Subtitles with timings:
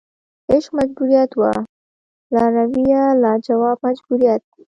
[0.51, 1.51] عشق مجبوریت وه
[2.33, 4.43] لارویه لا جواب مجبوریت